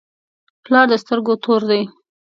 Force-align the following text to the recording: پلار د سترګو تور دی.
پلار 0.63 0.85
د 0.91 0.93
سترګو 1.03 1.33
تور 1.43 1.61
دی. 1.69 1.81